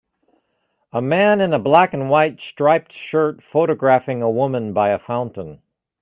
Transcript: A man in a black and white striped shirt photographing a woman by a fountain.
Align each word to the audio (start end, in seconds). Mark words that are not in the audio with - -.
A 0.91 0.99
man 0.99 1.39
in 1.41 1.53
a 1.53 1.59
black 1.59 1.93
and 1.93 2.09
white 2.09 2.41
striped 2.41 2.91
shirt 2.91 3.43
photographing 3.43 4.23
a 4.23 4.31
woman 4.31 4.73
by 4.73 4.89
a 4.89 4.97
fountain. 4.97 5.61